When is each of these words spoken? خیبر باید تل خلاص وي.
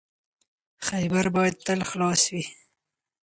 خیبر 0.87 1.25
باید 1.35 1.55
تل 1.65 1.79
خلاص 1.91 2.21
وي. 2.33 2.45